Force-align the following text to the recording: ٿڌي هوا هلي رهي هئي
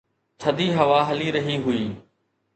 ٿڌي 0.41 0.67
هوا 0.77 0.99
هلي 1.09 1.27
رهي 1.35 1.55
هئي 1.65 1.85